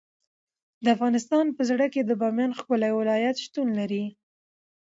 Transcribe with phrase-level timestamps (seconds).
[0.83, 4.03] د افغانستان په زړه کې د بامیان ښکلی ولایت شتون لري.